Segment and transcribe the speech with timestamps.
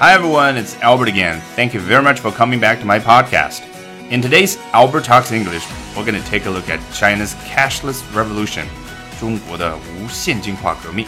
[0.00, 1.40] Hi everyone, it's Albert again.
[1.54, 3.62] Thank you very much for coming back to my podcast.
[4.10, 5.64] In today's Albert Talks English,
[5.96, 8.64] we're going to take a look at China's cashless revolution.
[9.20, 11.06] 中国的无现金化革命。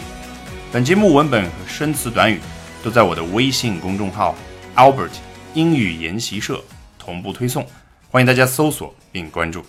[0.70, 2.40] 本节目文本和生词短语
[2.84, 4.36] 都在我的微信公众号
[4.76, 5.10] Albert
[5.54, 6.62] 英语研习社
[6.96, 7.66] 同步推送，
[8.08, 9.66] 欢迎大家搜索并关注。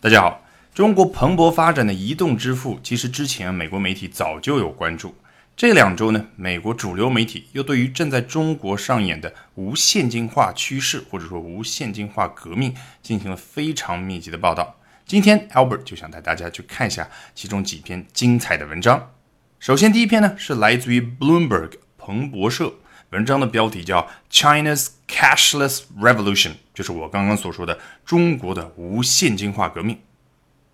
[0.00, 0.40] 大家好，
[0.74, 5.14] 中国蓬勃发展的移动支付，其实之前美国媒体早就有关注。
[5.56, 14.76] 这两周呢，美国主流媒体又对于正在中国上演的无现金化趋势，或者说无现金化革命，进行了非常密集的报道。
[15.04, 19.10] 今天 Albert 就想带大家去看一下其中几篇精彩的文章。
[19.58, 22.72] 首先，第一篇呢是来自于 Bloomberg 彭博社，
[23.10, 29.98] 文章的标题叫 China's Cashless Revolution，就是我刚刚所说的中国的无现金化革命。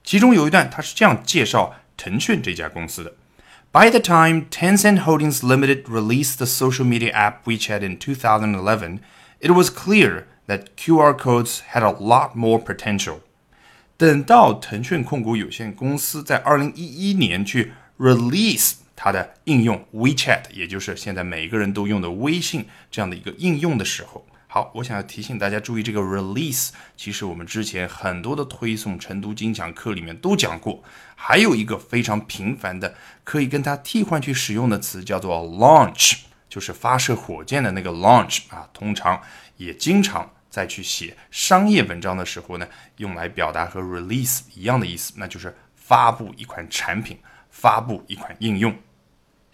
[0.05, 3.13] 其中有一段，他是这样介绍腾讯这家公司的。
[3.76, 9.00] By the time Tencent Holdings Limited released the social media app WeChat in 2011,
[9.40, 13.22] it was clear that QR codes had a lot more potential.
[13.98, 26.71] 等到腾讯控股有限公司在二零一一年去 release 它的应用 WeChat，也就是现在每个人都用的微信这样的一个应用的时候， 好，我想要提醒大家注意这个 release。
[26.97, 30.83] 其实我们之前很多的推送晨读精讲课里面都讲过，
[31.15, 38.69] 还有一个非常频繁的可以跟它替换去使用的词叫做 launch，就是发射火箭的那个 launch 啊。
[38.73, 39.21] 通常
[39.57, 42.67] 也经常在去写商业文章的时候呢，
[42.99, 47.19] 用来表达和 release 一样的意思，那就是发布一款产品，
[47.51, 48.75] 发布一款应用。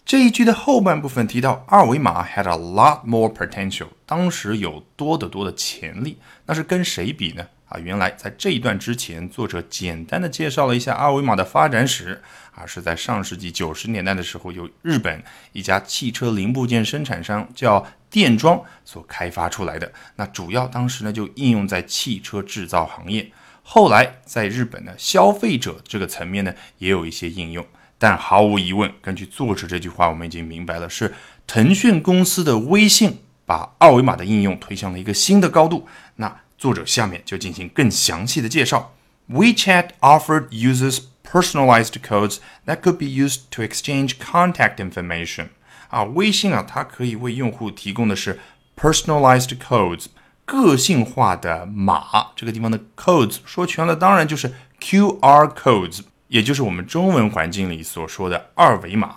[0.04, 6.18] 这一句的后半部分提到，二维码 had a lot more potential，当时有多得多的潜力。
[6.46, 7.46] 那是跟谁比呢？
[7.68, 12.20] 啊，原来在这一段之前，作者简单的介绍了一下二维码的发展史。
[12.54, 19.90] 啊，是在上世纪九十年代的时候，由日本一家汽车零部件生产商叫电装所开发出来的。
[20.16, 23.32] 那主要当时呢就应用在汽车制造行业。
[23.62, 27.64] 后来在日本呢，消费者这个层面呢也有一些应用。
[28.02, 31.14] 但毫无疑问，根据作者这句话，我们已经明白了，是
[31.46, 35.86] 腾讯公司的微信把二维码的应用推向了一个新的高度。
[36.16, 38.92] 那作者下面就进行更详细的介绍。
[39.30, 45.50] WeChat offered users personalized codes that could be used to exchange contact information。
[45.86, 48.40] 啊，微信啊，它可以为用户提供的是
[48.76, 50.06] personalized codes，
[50.44, 52.32] 个性化的码。
[52.34, 56.00] 这个地方的 codes 说全了，当然就是 QR codes。
[56.32, 59.16] 也就是我们中文环境里所说的二维码。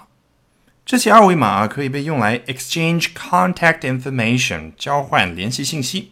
[0.86, 6.12] 这些二维码可以被用来 exchange contact information，交换联系信息。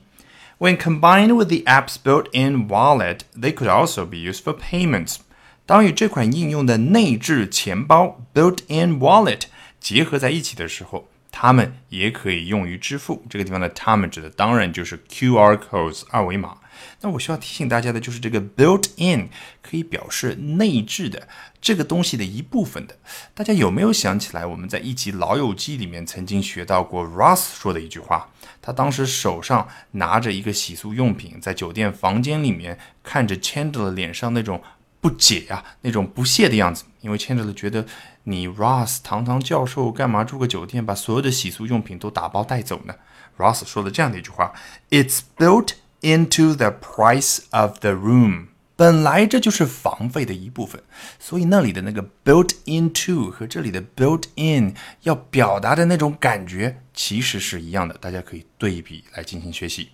[0.60, 5.18] When combined with the app's built-in wallet, they could also be used for payments。
[5.66, 9.42] 当与这款应用的内置钱包 built-in wallet
[9.82, 13.26] 结合在一起的时候，它们也可以用于支付。
[13.30, 16.56] 这个地方的它们指的当然就是 QR codes 二维码。
[17.02, 19.30] 那我需要提醒大家的就是这个 built-in
[19.62, 21.28] 可以表示内置的
[21.62, 22.98] 这个东西的一部分的。
[23.34, 28.30] 大家有没有想起来我们在一集《老友记》里面曾经学到过 Ross 说的一句话？
[28.62, 34.62] 他当时手上拿着一个洗漱用品，在酒店房间里面看着 Chandler 脸上那种
[35.02, 37.86] 不解呀、那种不屑的样子，因为 Chandler 觉得
[38.24, 42.96] 你 Ross 堂堂教授干嘛住个酒店，把所有的洗漱用品都打包带走呢
[43.38, 44.54] ？Ross 说了这样的一句话
[44.90, 45.74] ：“It's built。”
[46.04, 50.84] Into the price of the room，本来这就是房费的一部分，
[51.18, 59.92] 所以那里的那个 built into 和这里的 built in 要表达的那种感觉其实是一样的，大家可以对比来进行学习。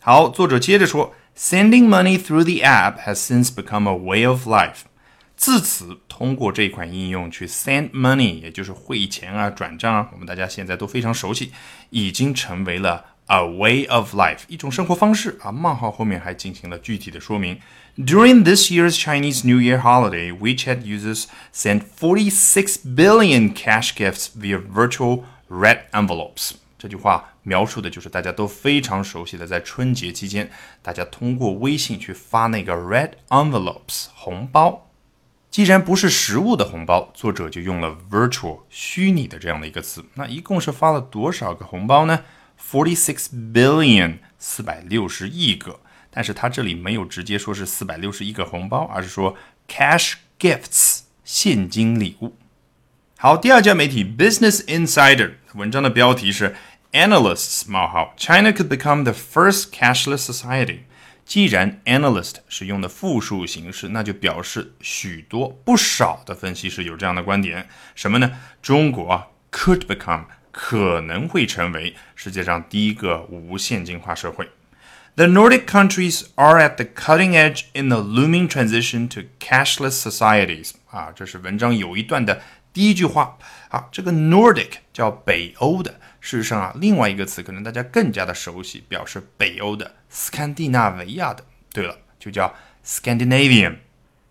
[0.00, 4.84] 好，作者接着说，Sending money through the app has since become a way of life。
[5.36, 11.52] 自此，通过这款应用去 send money，也就是汇钱啊、转账啊，我们大家现在都非常熟悉，
[11.90, 13.04] 已经成为了。
[13.28, 15.52] A way of life，一种生活方式啊。
[15.52, 17.60] 冒号后面还进行了具体的说明。
[17.98, 25.24] During this year's Chinese New Year holiday, WeChat users sent 46 billion cash gifts via virtual
[25.50, 26.52] red envelopes。
[26.78, 30.50] 这句话描述的就是大家都非常熟悉的，在春节期间，
[30.80, 34.86] 大家通过微信去发那个 red envelopes 红包。
[35.50, 40.04] 既然不是实物的红包，作者就用了 virtual 虚拟的这样的一个词。
[40.14, 42.20] 那一共是发了多少个红包呢
[42.60, 49.36] ？Forty six billion 四百六十亿个，但是它这里没有直接说是四百六十亿个红包，而是说
[49.68, 52.36] cash gifts 现金礼物。
[53.16, 56.54] 好，第二家媒体 Business Insider 文章的标题是
[56.92, 60.80] Analysts 冒号 China could become the first cashless society。
[61.24, 68.38] 既然 analyst 是用的复数形式，那就表示许多不少的分析师有这样的观点，什么呢？
[68.62, 74.48] 中国 could become 可能会成为世界上第一个无现金化社会。
[75.16, 80.72] The Nordic countries are at the cutting edge in the looming transition to cashless societies。
[80.90, 82.40] 啊，这是文章有一段的
[82.72, 83.36] 第一句话。
[83.70, 85.98] 啊，这个 Nordic 叫北欧的。
[86.20, 91.44] 事实上啊，另外一个词可能大家更加的熟悉，表示北欧的斯堪的纳维亚的。
[91.72, 92.54] 对了，就叫
[92.84, 93.76] Scandinavian。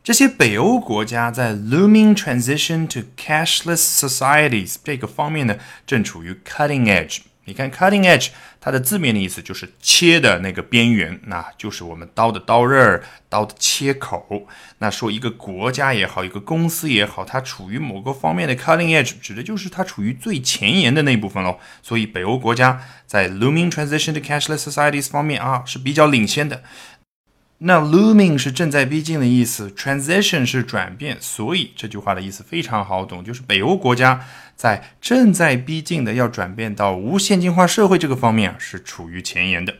[0.08, 7.18] 这些北欧国家在 looming transition to cashless societies 这个方面呢，正处于 cutting edge。
[7.44, 8.30] 你看 cutting edge，
[8.62, 14.48] 它的字面的意思就是切的那个边缘，那就是我们刀的刀刃儿、刀的切口。
[14.78, 21.60] 那说一个国家也好，一个公司也好，它处于某个方面的 cutting edge，指的就是它处于最前沿的那一部分喽。
[21.84, 26.64] 所以北欧国家在 looming transition to cashless societies 方面啊是比较领先的。
[27.60, 34.24] 那 looming 是正在逼近的意思，transition 是转变，所以这句话的意思非常好懂，就是北欧国家
[34.56, 39.74] 在正在逼近的要转变到无现金化社会这个方面啊是处于前沿的。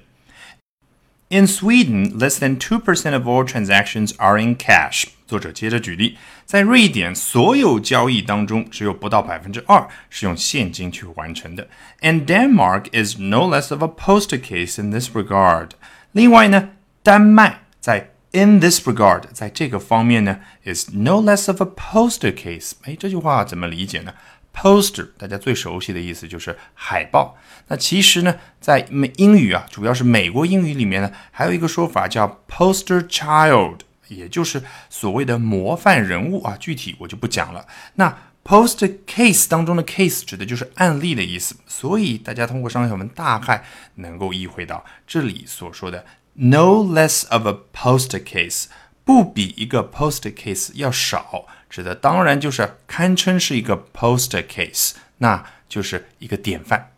[1.30, 5.04] In Sweden, less than two percent of all transactions are in cash。
[5.28, 11.68] 作者接着举例，在瑞典，所有交易当中只有不到百分之二是用现金去完成的。
[12.02, 15.72] And Denmark is no less of a poster case in this regard。
[16.14, 16.70] 另外呢，
[17.04, 17.67] 丹麦。
[17.88, 22.74] 在 in this regard，在这个方面呢，is no less of a poster case。
[22.82, 24.14] 哎，这句话怎么理解呢
[24.54, 27.38] ？poster 大家最熟悉的意思就是海报。
[27.70, 33.78] 那其实呢，在美英语啊，主要是美国英语里面呢，还有一个说法叫 poster child，
[34.10, 36.58] 也就是所谓的模范人物啊。
[36.60, 37.66] 具体我就不讲了。
[37.96, 43.64] 那 poster case 当中的 case 指的就是案例的意思，所以大家通过上下文大概
[43.96, 46.04] 能够意会到这里所说的。
[46.37, 48.67] no less of a poster case，
[49.05, 56.91] 不比一个 poster case 要少，指的当然就是堪称是一个 poster case，那就是一个典范。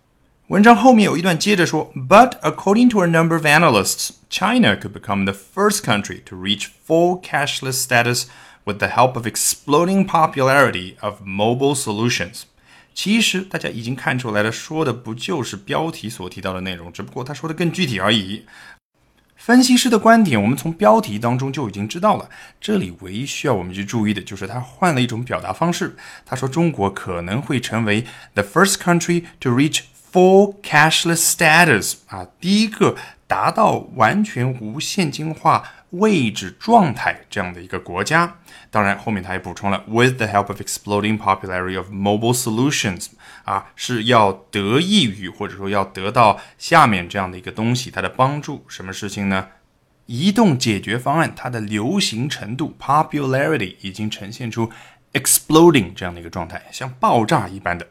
[0.48, 6.68] 文章后面有一段接着说，But according to a number of analysts, China could become the first country to reach
[6.86, 8.24] full cashless status
[8.64, 12.42] with the help of exploding popularity of mobile solutions.
[12.92, 18.44] 其实大家已经看出来了，说的不就是标题所提到的内容，只不过他说的更具体而已。
[19.39, 22.29] 分析师的观点，我们从标题当中就已经知道了。
[22.59, 25.95] 这里唯一需要我们去注意的就是他换了一种表达方式。
[26.25, 32.97] 他说中国可能会成为 the first country to reach full cashless status 啊，第一个
[33.29, 38.37] 达到完全无现金化位置状态这样的一个国家。
[38.71, 43.09] 当然，后面他也补充了，with the help of exploding popularity of mobile solutions，
[43.43, 48.65] 啊，是要得益于或者说要得到下面这样的一个东西，它的帮助。
[48.67, 49.49] 什么事情呢？
[50.07, 54.71] 移动解决方案它的流行程度 popularity 已经呈现出
[55.13, 57.85] exploding 这样的一个状态，像爆炸一般的。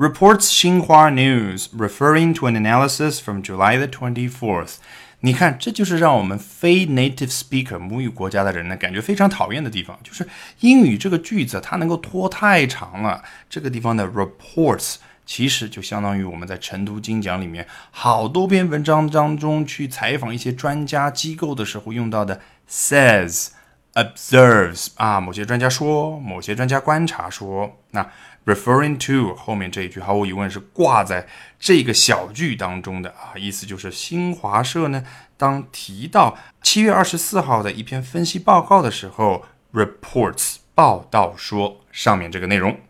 [0.00, 4.76] Reports Xinhua News referring to an analysis from July the twenty fourth。
[5.20, 10.26] 你看，这就是让我们非 native speaker 母语国家的人呢，感觉非常讨厌的地方，就是
[10.60, 13.22] 英语这个句子它能够拖太长了。
[13.50, 14.94] 这个地方的 reports
[15.26, 23.48] 其实就相当于我们在晨读精讲里面好多篇文章当中去采访一些专家机构的时候用到的 says
[23.94, 28.06] observes 啊，某些专家说，某些专家观察说，那。
[28.46, 31.26] Referring to 后面这一句毫无疑问是挂在
[31.58, 35.04] 这个小句当中的啊，意思就是新华社呢，
[35.36, 39.44] 当提到七月二十四号的一篇分析报告的时候
[39.74, 42.80] ，reports 报道说上面这个内容。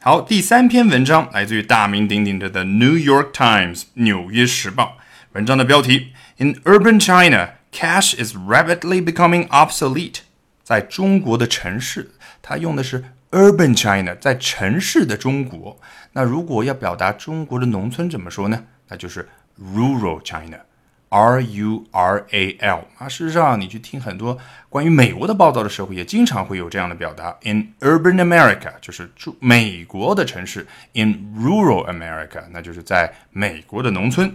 [0.00, 4.98] 好，第三篇文章来自于大名鼎鼎的 The New York Times 纽约时报，
[5.34, 10.20] 文章的标题：In urban China, cash is rapidly becoming obsolete。
[10.62, 13.04] 在中国的城市，它用的是。
[13.34, 15.76] Urban China 在城市的中国，
[16.12, 18.64] 那如果要表达中国的农村怎么说呢？
[18.86, 19.28] 那就是
[19.60, 23.08] Rural China，R U R A L 啊。
[23.08, 24.38] 事实上，你去听很多
[24.68, 34.32] 关于美国的报道的时候，也经常会有这样的表达：In Urban America，就是住美国的城市；In Rural America，那就是在美国的农村。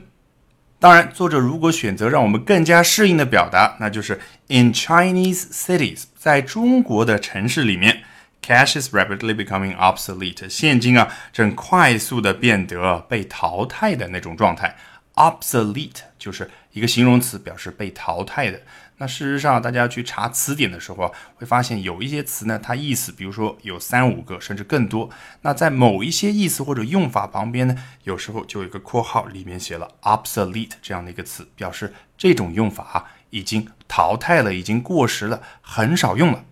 [0.79, 8.03] 当然，作者如果选择让我们更加适应的表达，那就是 In Chinese cities，在中国的城市里面。
[8.41, 10.47] Cash is rapidly becoming obsolete。
[10.47, 14.77] 现金啊，正快速的变得被淘汰的那种状态。
[15.15, 18.61] Obsolete 就是一个形容词，表示被淘汰的。
[18.97, 25.09] 那事实上，大家去查词典的时候啊，会发现有一些词呢，它意思，比如说有三五个，甚至更多。
[25.41, 36.43] 那在某一些意思或者用法旁边呢，有时候就有一个括号，里面写了 obsolete 这样的一个词，表示这种用法已经淘汰了，已经过时了，很少用了。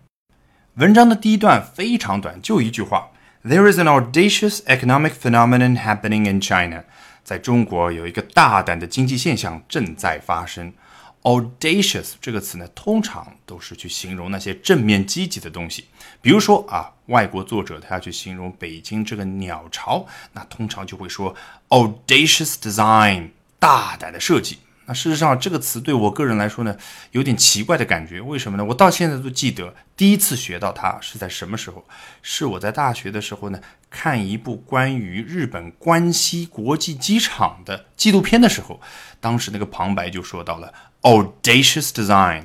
[0.76, 3.10] 文章的第一段非常短，就一句话
[3.44, 6.84] There is an audacious economic phenomenon happening in China.
[7.22, 10.72] 在中国有一个大胆的经济现象正在发生。
[11.22, 15.86] Audacious 这个词呢，通常都是去形容那些正面积极的东西。
[16.20, 21.36] 比如说啊，外国作者他要去形容北京这个鸟巢，那通常就会说
[21.68, 23.30] audacious design，
[23.60, 24.58] 大胆的设计。
[24.88, 26.74] 那事实上，这个词对我个人来说呢，
[27.10, 28.22] 有点奇怪的感觉。
[28.22, 28.64] 为什么呢？
[28.64, 31.84] 我到现在都记得第一次学到它是在什么时候？
[32.22, 38.80] 是我在大学的时候呢，看一部关于日本关西国际机场的纪录片的时候，
[39.20, 42.44] 当时那个旁白就说到了 audacious design。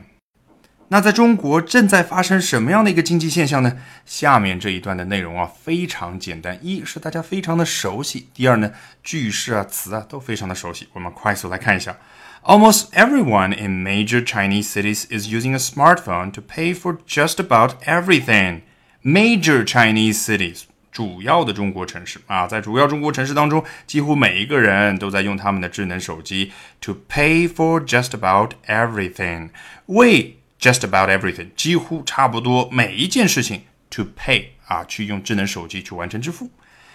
[0.90, 3.78] 那在中国正在发生什么样的一个经济现象呢？
[4.06, 8.72] 下面这一段的内容啊，非常简单，一是大家非常的熟悉，第二呢，
[9.02, 10.88] 句式啊、词啊都非常的熟悉。
[10.94, 11.98] 我们快速来看一下。
[12.44, 18.62] Almost everyone in major Chinese cities is using a smartphone to pay for just about everything.
[19.02, 29.50] Major Chinese cities 主要的中国城市啊，在主要中国城市当中，几乎每一个人都在用他们的智能手机 to pay for just about everything，
[29.88, 36.50] 为 just about everything 几乎差不多每一件事情 to pay 啊，去用智能手机去完成支付。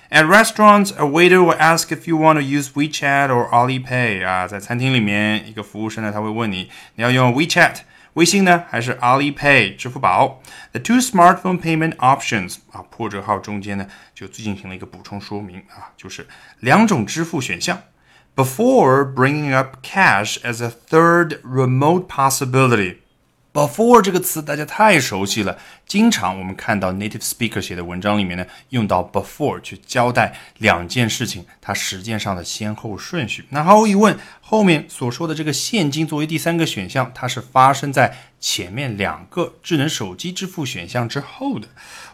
[0.10, 7.34] At restaurants, a waiter will ask if you want to use WeChat or Alipay 啊，在餐厅里面，一个服务生呢他会问你，你要用
[7.34, 7.78] WeChat
[8.14, 10.40] 微信呢，还是 Alipay 支付宝？
[10.72, 16.28] The two smartphone payment options 啊，破折号中间呢就进行了一个补充说明啊，就是
[16.60, 17.82] 两种支付选项。
[18.36, 22.98] Before bringing up cash as a third remote possibility。
[23.59, 33.45] Before 这个词大家太熟悉了，经常我们看到 native speaker 写的文章里面呢，用到 before 去交代两件事情它时间上的先后顺序。
[33.49, 41.67] 那毫无疑问，后面所说的这个现金作为第三个选项，它是发生在前面两个智能手机支付选项之后的。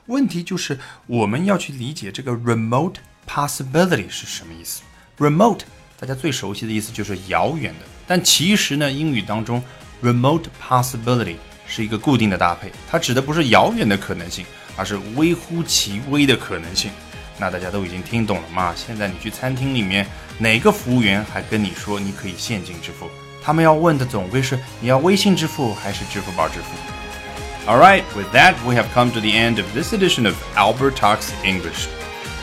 [0.06, 2.94] 问题就是我们要去理解这个 remote
[3.28, 4.80] possibility 是什么意思。
[5.18, 5.60] remote
[6.00, 9.62] 大家最熟悉的意思就是遥远的，但其实呢，英语当中。
[10.04, 14.44] Remote possibility 是一个固定的搭配，它指的不是遥远的可能性，
[14.76, 16.90] 而是微乎其微的可能性。
[17.38, 18.74] 那大家都已经听懂了吗？
[18.76, 20.06] 现在你去餐厅里面，
[20.36, 23.08] 哪个服务员还跟你说你可以现金支付？
[23.42, 31.30] 他们要问的总归是你要微信支付还是支付宝支付？All right, with that, we have come to the end of this edition of Albert Talks
[31.42, 31.86] English.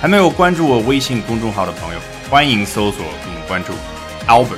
[0.01, 3.71] 还没有关注我微信公众号的朋友，欢迎搜索并关注
[4.27, 4.57] Albert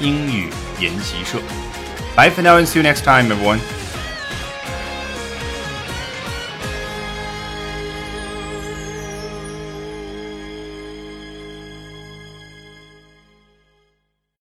[0.00, 0.48] 英语
[0.78, 1.40] 研习社。
[2.16, 3.60] Bye for now and see you next time, everyone.